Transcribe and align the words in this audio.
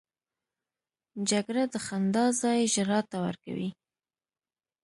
جګړه 1.29 1.63
د 1.73 1.75
خندا 1.85 2.25
ځای 2.41 2.59
ژړا 2.73 2.99
ته 3.11 3.17
ورکوي 3.25 3.69